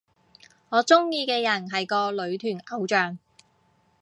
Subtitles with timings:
[0.69, 3.19] 我鍾意嘅人係個女團偶像